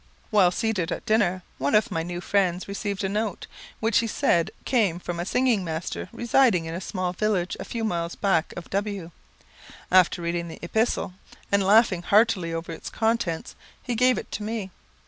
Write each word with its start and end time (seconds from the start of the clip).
While 0.31 0.49
seated 0.49 0.91
at 0.91 1.05
dinner, 1.05 1.43
one 1.59 1.75
of 1.75 1.91
my 1.91 2.01
new 2.01 2.21
friends 2.21 2.67
received 2.67 3.03
a 3.03 3.07
note, 3.07 3.45
which 3.79 3.99
he 3.99 4.07
said 4.07 4.49
came 4.65 4.97
from 4.97 5.19
a 5.19 5.27
singing 5.27 5.63
master 5.63 6.09
residing 6.11 6.65
in 6.65 6.73
a 6.73 6.81
small 6.81 7.13
village 7.13 7.55
a 7.59 7.63
few 7.65 7.83
miles 7.83 8.15
back 8.15 8.51
of 8.57 8.71
W. 8.71 9.11
After 9.91 10.23
reading 10.23 10.47
the 10.47 10.57
epistle, 10.63 11.13
and 11.51 11.61
laughing 11.63 12.01
heartily 12.01 12.51
over 12.51 12.71
its 12.71 12.89
contents, 12.89 13.55
he 13.83 13.93
gave 13.93 14.17
it 14.17 14.31
to 14.31 14.41
me. 14.41 14.71